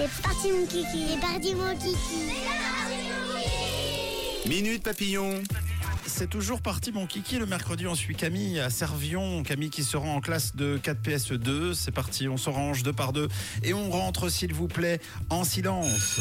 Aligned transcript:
C'est 0.00 0.22
parti 0.22 0.50
mon 0.50 0.64
kiki, 0.64 1.04
c'est 1.10 1.20
parti 1.20 1.54
mon 1.54 1.76
kiki. 1.76 2.32
Minute 4.48 4.82
Papillon. 4.82 5.42
C'est 6.06 6.30
toujours 6.30 6.62
parti 6.62 6.90
mon 6.90 7.06
kiki. 7.06 7.38
Le 7.38 7.44
mercredi, 7.44 7.86
on 7.86 7.94
suit 7.94 8.16
Camille 8.16 8.60
à 8.60 8.70
Servion. 8.70 9.42
Camille 9.42 9.68
qui 9.68 9.84
se 9.84 9.98
rend 9.98 10.16
en 10.16 10.20
classe 10.22 10.56
de 10.56 10.78
4 10.78 11.02
PS2. 11.02 11.74
C'est 11.74 11.90
parti, 11.90 12.28
on 12.28 12.38
se 12.38 12.48
range 12.48 12.82
deux 12.82 12.94
par 12.94 13.12
deux. 13.12 13.28
Et 13.62 13.74
on 13.74 13.90
rentre, 13.90 14.30
s'il 14.30 14.54
vous 14.54 14.68
plaît, 14.68 15.02
en 15.28 15.44
silence. 15.44 16.20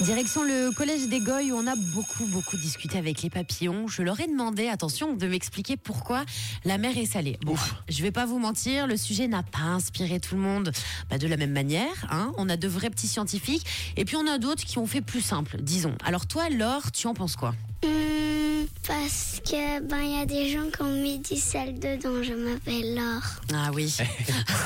Direction 0.00 0.42
le 0.42 0.72
collège 0.72 1.08
des 1.08 1.20
Goyes 1.20 1.52
où 1.52 1.56
on 1.56 1.66
a 1.68 1.76
beaucoup 1.76 2.26
beaucoup 2.26 2.56
discuté 2.56 2.98
avec 2.98 3.22
les 3.22 3.30
papillons. 3.30 3.86
Je 3.86 4.02
leur 4.02 4.18
ai 4.20 4.26
demandé, 4.26 4.68
attention, 4.68 5.14
de 5.14 5.26
m'expliquer 5.26 5.76
pourquoi 5.76 6.24
la 6.64 6.78
mer 6.78 6.98
est 6.98 7.06
salée. 7.06 7.38
Bon, 7.42 7.54
je 7.88 8.02
vais 8.02 8.10
pas 8.10 8.26
vous 8.26 8.40
mentir, 8.40 8.88
le 8.88 8.96
sujet 8.96 9.28
n'a 9.28 9.44
pas 9.44 9.60
inspiré 9.60 10.18
tout 10.18 10.34
le 10.34 10.40
monde 10.40 10.72
bah, 11.08 11.18
de 11.18 11.28
la 11.28 11.36
même 11.36 11.52
manière. 11.52 12.06
Hein. 12.10 12.32
On 12.38 12.48
a 12.48 12.56
de 12.56 12.66
vrais 12.66 12.90
petits 12.90 13.08
scientifiques 13.08 13.64
et 13.96 14.04
puis 14.04 14.16
on 14.16 14.26
a 14.26 14.38
d'autres 14.38 14.64
qui 14.64 14.78
ont 14.78 14.86
fait 14.86 15.00
plus 15.00 15.22
simple, 15.22 15.58
disons. 15.60 15.94
Alors 16.04 16.26
toi, 16.26 16.48
Laure, 16.50 16.90
tu 16.90 17.06
en 17.06 17.14
penses 17.14 17.36
quoi? 17.36 17.54
Hum, 17.84 18.66
parce 18.86 19.40
que 19.44 19.80
ben 19.80 20.00
il 20.00 20.18
y 20.18 20.20
a 20.20 20.26
des 20.26 20.48
gens 20.48 20.70
qui 20.70 20.82
ont 20.82 21.02
mis 21.02 21.18
du 21.18 21.36
sel 21.36 21.78
dedans. 21.78 22.22
Je 22.22 22.32
m'appelle 22.32 22.94
Laure. 22.94 23.22
Ah 23.52 23.70
oui. 23.74 23.94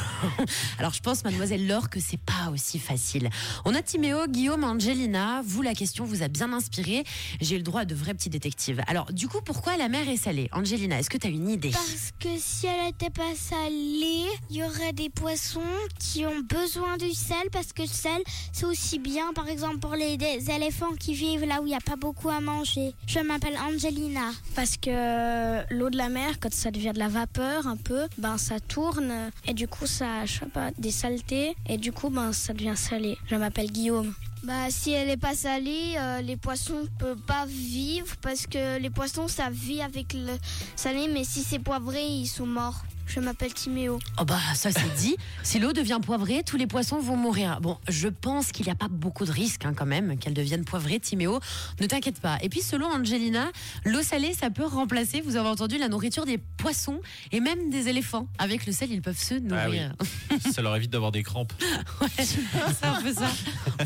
Alors 0.78 0.94
je 0.94 1.00
pense, 1.00 1.24
mademoiselle 1.24 1.66
Laure, 1.66 1.90
que 1.90 2.00
c'est 2.00 2.20
pas 2.20 2.50
aussi 2.50 2.78
facile. 2.78 3.28
On 3.64 3.74
a 3.74 3.82
Timéo, 3.82 4.26
Guillaume, 4.28 4.64
Angelina. 4.64 5.42
Vous, 5.44 5.62
la 5.62 5.74
question 5.74 6.04
vous 6.04 6.22
a 6.22 6.28
bien 6.28 6.52
inspiré. 6.52 7.04
J'ai 7.40 7.56
eu 7.56 7.58
le 7.58 7.64
droit 7.64 7.82
à 7.82 7.84
de 7.84 7.94
vrais 7.94 8.14
petits 8.14 8.30
détectives. 8.30 8.82
Alors 8.86 9.12
du 9.12 9.28
coup, 9.28 9.40
pourquoi 9.44 9.76
la 9.76 9.88
mer 9.88 10.08
est 10.08 10.16
salée? 10.16 10.48
Angelina, 10.52 10.98
est-ce 10.98 11.10
que 11.10 11.18
tu 11.18 11.26
as 11.26 11.30
une 11.30 11.48
idée? 11.48 11.70
Parce 11.70 12.12
que 12.18 12.28
si 12.38 12.66
elle 12.66 12.86
n'était 12.86 13.10
pas 13.10 13.34
salée, 13.36 14.26
il 14.50 14.56
y 14.56 14.62
aurait 14.62 14.92
des 14.92 15.10
poissons 15.10 15.60
qui 15.98 16.24
ont 16.24 16.40
besoin 16.48 16.96
du 16.96 17.12
sel 17.12 17.50
parce 17.50 17.72
que 17.72 17.82
le 17.82 17.88
sel, 17.88 18.22
c'est 18.52 18.64
aussi 18.64 18.98
bien, 18.98 19.32
par 19.34 19.48
exemple, 19.48 19.78
pour 19.78 19.94
les 19.96 20.16
éléphants 20.50 20.94
qui 20.98 21.14
vivent 21.14 21.44
là 21.44 21.60
où 21.60 21.66
il 21.66 21.70
n'y 21.70 21.76
a 21.76 21.80
pas 21.80 21.96
beaucoup 21.96 22.28
à 22.28 22.40
manger. 22.40 22.94
Je 23.06 23.18
m'appelle 23.20 23.56
Angelina. 23.58 24.30
Parce 24.54 24.76
que 24.76 25.74
l'eau 25.74 25.90
de 25.90 25.96
la 25.96 26.08
mer, 26.08 26.38
quand 26.40 26.52
ça 26.52 26.70
devient 26.70 26.92
de 26.94 26.98
la 26.98 27.08
vapeur 27.08 27.66
un 27.66 27.76
peu, 27.76 28.06
ben 28.18 28.38
ça 28.38 28.60
tourne 28.60 29.30
et 29.46 29.54
du 29.54 29.68
coup 29.68 29.86
ça 29.86 30.24
je 30.24 30.40
sais 30.40 30.46
pas, 30.46 30.70
des 30.78 30.90
saletés 30.90 31.54
et 31.68 31.78
du 31.78 31.92
coup 31.92 32.10
ben 32.10 32.32
ça 32.32 32.52
devient 32.52 32.76
salé. 32.76 33.18
Je 33.26 33.36
m'appelle 33.36 33.70
Guillaume. 33.70 34.14
Bah, 34.44 34.70
si 34.70 34.90
elle 34.90 35.08
est 35.08 35.16
pas 35.16 35.34
salée, 35.34 35.94
euh, 35.96 36.20
les 36.20 36.36
poissons 36.36 36.88
peuvent 36.98 37.20
pas 37.20 37.46
vivre 37.46 38.16
parce 38.22 38.48
que 38.48 38.78
les 38.78 38.90
poissons 38.90 39.28
ça 39.28 39.50
vit 39.50 39.82
avec 39.82 40.14
le 40.14 40.32
salé, 40.74 41.08
mais 41.12 41.22
si 41.22 41.42
c'est 41.42 41.60
poivré, 41.60 42.04
ils 42.04 42.26
sont 42.26 42.46
morts. 42.46 42.82
Je 43.14 43.20
m'appelle 43.20 43.52
Timéo. 43.52 43.98
Oh 44.18 44.24
bah 44.24 44.38
ça 44.54 44.70
c'est 44.72 44.94
dit. 44.96 45.16
Si 45.42 45.58
l'eau 45.58 45.72
devient 45.72 45.98
poivrée, 46.00 46.42
tous 46.46 46.56
les 46.56 46.66
poissons 46.68 47.00
vont 47.00 47.16
mourir. 47.16 47.60
Bon, 47.60 47.76
je 47.88 48.08
pense 48.08 48.52
qu'il 48.52 48.64
n'y 48.64 48.72
a 48.72 48.76
pas 48.76 48.88
beaucoup 48.88 49.24
de 49.24 49.32
risques 49.32 49.64
hein, 49.64 49.74
quand 49.76 49.84
même 49.86 50.16
qu'elle 50.16 50.34
devienne 50.34 50.64
poivrée, 50.64 51.00
Timéo. 51.00 51.40
Ne 51.80 51.86
t'inquiète 51.86 52.20
pas. 52.20 52.38
Et 52.42 52.48
puis 52.48 52.62
selon 52.62 52.86
Angelina, 52.86 53.50
l'eau 53.84 54.02
salée, 54.02 54.32
ça 54.32 54.50
peut 54.50 54.64
remplacer, 54.64 55.20
vous 55.20 55.36
avez 55.36 55.48
entendu, 55.48 55.78
la 55.78 55.88
nourriture 55.88 56.24
des 56.24 56.38
poissons 56.38 57.00
et 57.32 57.40
même 57.40 57.70
des 57.70 57.88
éléphants. 57.88 58.28
Avec 58.38 58.66
le 58.66 58.72
sel, 58.72 58.92
ils 58.92 59.02
peuvent 59.02 59.18
se 59.18 59.34
Ah 59.34 59.40
nourrir. 59.40 59.94
Ça 60.52 60.62
leur 60.62 60.74
évite 60.76 60.90
d'avoir 60.90 61.12
des 61.12 61.22
crampes. 61.22 61.52
Ouais, 62.00 62.08
c'est 62.24 62.86
un 62.86 63.02
peu 63.02 63.12
ça. 63.12 63.30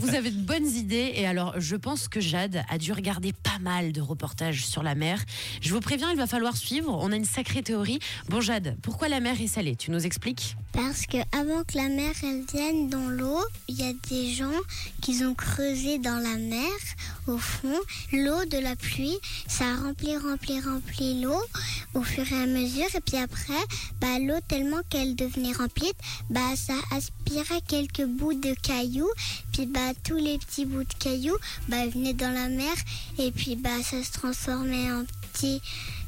Vous 0.01 0.15
avez 0.15 0.31
de 0.31 0.41
bonnes 0.41 0.67
idées 0.67 1.13
et 1.15 1.27
alors 1.27 1.55
je 1.59 1.75
pense 1.75 2.07
que 2.09 2.21
Jade 2.21 2.63
a 2.69 2.79
dû 2.79 2.93
regarder 2.93 3.33
pas 3.33 3.59
mal 3.61 3.93
de 3.93 4.01
reportages 4.01 4.67
sur 4.67 4.83
la 4.83 4.95
mer. 4.95 5.25
Je 5.61 5.73
vous 5.73 5.81
préviens, 5.81 6.11
il 6.11 6.17
va 6.17 6.27
falloir 6.27 6.57
suivre. 6.57 6.97
On 7.01 7.11
a 7.13 7.17
une 7.17 7.25
sacrée 7.25 7.63
théorie. 7.63 7.99
Bon 8.29 8.41
Jade, 8.41 8.77
pourquoi 8.83 9.09
la 9.09 9.16
mer 9.21 9.41
est 9.41 9.47
salée 9.47 9.77
Tu 9.77 9.91
nous 9.91 10.05
expliques 10.05 10.57
Parce 10.73 11.07
que 11.07 11.19
avant 11.33 11.63
que 11.65 11.77
la 11.77 11.89
mer 11.89 12.13
elle 12.23 12.45
vienne 12.53 12.89
dans 12.89 13.09
l'eau, 13.09 13.41
il 13.69 13.77
y 13.77 13.85
a 13.85 13.93
des 14.09 14.33
gens 14.33 14.61
qui 15.01 15.25
ont 15.25 15.35
creusé 15.35 15.99
dans 15.99 16.19
la 16.19 16.37
mer 16.37 16.71
au 17.27 17.39
fond 17.39 17.79
l'eau 18.13 18.45
de 18.45 18.59
la 18.59 18.77
pluie. 18.77 19.17
Ça 19.47 19.65
a 19.65 19.77
rempli, 19.77 20.17
rempli, 20.17 20.61
rempli 20.61 21.21
l'eau 21.23 21.41
au 21.95 22.03
fur 22.03 22.25
et 22.31 22.43
à 22.43 22.47
mesure. 22.47 22.87
Et 22.95 23.01
puis 23.01 23.17
après, 23.17 23.63
bah, 24.01 24.19
l'eau 24.21 24.39
tellement 24.49 24.81
qu'elle 24.89 25.17
devenait 25.17 25.53
remplie, 25.53 25.93
bah, 26.31 26.55
ça 26.57 26.75
aspirait 26.91 27.63
quelques 27.67 28.05
bouts 28.05 28.35
de 28.35 28.55
cailloux. 28.63 29.11
Puis 29.53 29.67
bah, 29.67 29.93
tous 30.05 30.17
les 30.17 30.39
petits 30.39 30.67
bouts 30.67 30.85
de 30.85 30.95
cailloux 30.99 31.37
bah, 31.69 31.87
venaient 31.87 32.15
dans 32.15 32.33
la 32.33 32.49
mer. 32.49 32.75
Et 33.19 33.31
puis 33.31 33.57
bah, 33.57 33.83
ça 33.83 34.03
se 34.03 34.13
transformait 34.13 34.91
en 34.93 35.05
petit 35.33 35.61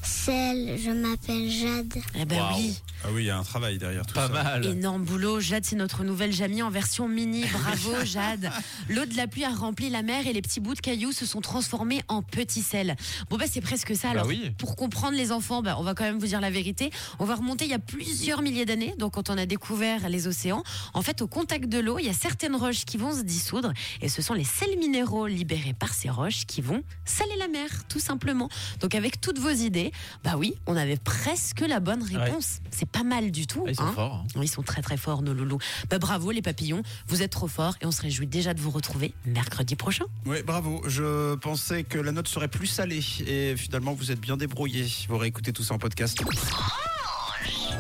sel. 0.03 0.79
Je 0.83 0.91
m'appelle 0.91 1.51
Jade. 1.51 1.95
Eh 2.15 2.25
ben 2.25 2.43
oui. 2.57 2.75
Ah 3.05 3.09
oui, 3.13 3.23
il 3.23 3.27
y 3.27 3.31
a 3.31 3.39
un 3.39 3.45
travail 3.45 3.79
derrière 3.79 4.05
tout 4.05 4.15
Pas 4.15 4.27
ça. 4.27 4.33
mal. 4.33 4.67
Énorme 4.67 5.05
boulot. 5.05 5.39
Jade, 5.41 5.65
c'est 5.65 5.77
notre 5.77 6.03
nouvelle 6.03 6.33
Jamie 6.33 6.63
en 6.63 6.71
version 6.71 7.09
mini. 7.09 7.45
Bravo, 7.53 7.93
Jade. 8.05 8.51
L'eau 8.89 9.07
de 9.07 9.17
la 9.17 9.29
pluie 9.29 9.45
a 9.45 9.51
rempli 9.51 9.89
la 9.89 10.03
mer 10.03 10.27
et 10.27 10.33
les 10.33 10.43
petits 10.43 10.59
bouts 10.59 10.75
de 10.75 10.81
cailloux 10.81 11.13
se 11.13 11.25
sont 11.25 11.41
transformés 11.41 12.03
en 12.09 12.23
petits 12.23 12.63
sels. 12.63 12.97
Bon, 13.31 13.37
bah, 13.37 13.45
c'est 13.49 13.61
presque 13.61 13.95
ça. 13.95 14.09
Bah 14.09 14.13
Alors, 14.15 14.27
oui. 14.27 14.51
pour 14.59 14.75
comprendre 14.75 15.17
les 15.17 15.31
enfants, 15.31 15.63
bah, 15.63 15.77
on 15.79 15.83
va 15.85 15.95
quand 15.95 16.03
même 16.05 16.19
vous 16.19 16.27
dire 16.27 16.41
la 16.41 16.51
vérité. 16.51 16.91
On 17.21 17.25
va 17.25 17.37
remonter 17.37 17.67
il 17.67 17.71
y 17.71 17.75
a 17.75 17.79
plusieurs 17.79 18.43
milliers 18.43 18.67
d'années. 18.67 18.95
Donc, 18.99 19.15
quand 19.15 19.31
on 19.31 19.39
a 19.39 19.47
découvert 19.47 20.09
les 20.09 20.27
océans, 20.27 20.65
en 20.93 21.03
fait, 21.03 21.23
au 21.23 21.29
contact 21.29 21.69
de 21.69 21.79
l'eau, 21.79 21.99
il 22.01 22.07
y 22.07 22.11
a 22.11 22.13
certaines 22.15 22.57
roches 22.57 22.85
qui 22.85 22.97
vont 22.97 23.15
se 23.17 23.23
dissoudre 23.23 23.73
et 24.03 24.09
ce 24.09 24.23
sont 24.23 24.35
les 24.35 24.45
sels 24.45 24.77
minéraux 24.79 25.29
libérés 25.29 25.73
par 25.79 25.95
ces 25.95 26.11
roches 26.11 26.47
qui 26.47 26.61
vont 26.63 26.83
saler 27.05 27.37
la 27.39 27.47
mer, 27.49 27.69
tout 27.89 28.01
simplement. 28.01 28.49
Donc, 28.81 28.95
avec 28.97 29.21
toutes 29.21 29.39
vos 29.39 29.51
idées, 29.51 29.93
bah 30.25 30.35
oui, 30.37 30.55
on 30.67 30.77
avait 30.77 30.97
presque 30.97 31.61
la 31.61 31.79
bonne 31.79 32.03
réponse. 32.03 32.59
C'est 32.71 32.88
pas 32.93 33.03
mal 33.05 33.31
du 33.31 33.47
tout. 33.47 33.65
Ah, 33.67 33.71
ils 33.71 33.77
sont 33.77 33.83
hein. 33.83 33.93
forts. 33.95 34.15
hein. 34.15 34.27
Oui, 34.37 34.47
Ils 34.47 34.49
sont 34.49 34.63
très 34.63 34.83
très 34.83 34.97
forts, 34.97 35.23
nos 35.23 35.35
loulous. 35.35 35.59
Bah, 35.91 35.99
bravo 35.99 36.31
les 36.31 36.43
papillons, 36.43 36.83
vous 37.07 37.23
êtes 37.23 37.33
trop 37.33 37.49
forts 37.49 37.77
et 37.81 37.87
on 37.87 37.91
se 37.93 38.03
réjouit 38.03 38.27
déjà 38.27 38.55
de 38.55 38.61
vous 38.61 38.71
retrouver 38.71 39.15
mercredi 39.27 39.77
prochain. 39.77 40.05
Oui, 40.27 40.43
bravo. 40.43 40.83
Je 40.87 41.35
pensais 41.37 41.85
que 41.85 41.99
la 41.99 42.13
note 42.13 42.29
serait 42.29 42.49
plus 42.49 42.67
salée. 42.67 43.05
Et 43.27 43.57
finalement, 43.57 43.93
vous 43.95 44.11
êtes 44.11 44.21
bien 44.21 44.37
débrouillés. 44.37 44.89
Vous 45.09 45.19
réécoutez 45.19 45.53
tout 45.53 45.63
ça 45.63 45.75
en 45.75 45.79
podcast. 45.79 46.19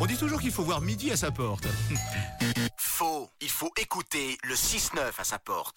On 0.00 0.06
dit 0.06 0.16
toujours 0.16 0.40
qu'il 0.40 0.52
faut 0.52 0.62
voir 0.62 0.80
midi 0.80 1.10
à 1.10 1.16
sa 1.16 1.30
porte. 1.30 1.66
Faux. 2.76 3.28
Il 3.40 3.48
faut 3.50 3.70
écouter 3.80 4.38
le 4.44 4.54
6-9 4.54 4.98
à 5.18 5.24
sa 5.24 5.38
porte. 5.38 5.66